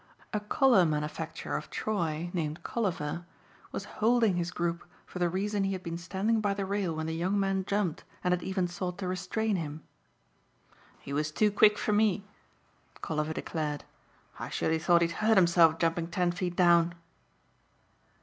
A 0.33 0.39
collar 0.39 0.83
manufacturer 0.83 1.55
of 1.55 1.69
Troy, 1.69 2.31
named 2.33 2.63
Colliver, 2.63 3.23
was 3.71 3.85
holding 4.01 4.35
his 4.35 4.49
group 4.49 4.83
for 5.05 5.19
the 5.19 5.29
reason 5.29 5.63
he 5.63 5.73
had 5.73 5.83
been 5.83 5.99
standing 5.99 6.41
by 6.41 6.55
the 6.55 6.65
rail 6.65 6.95
when 6.95 7.05
the 7.05 7.13
young 7.13 7.39
man 7.39 7.63
jumped 7.65 8.03
and 8.23 8.31
had 8.33 8.41
even 8.41 8.67
sought 8.67 8.97
to 8.97 9.07
restrain 9.07 9.57
him. 9.57 9.83
"He 11.01 11.13
was 11.13 11.29
too 11.29 11.51
quick 11.51 11.77
for 11.77 11.93
me," 11.93 12.23
Colliver 13.01 13.33
declared. 13.33 13.83
"I 14.39 14.49
surely 14.49 14.79
thought 14.79 15.03
he'd 15.03 15.11
hurt 15.21 15.37
himself 15.37 15.77
jumping 15.77 16.07
ten 16.07 16.31
feet 16.31 16.55
down." 16.55 16.95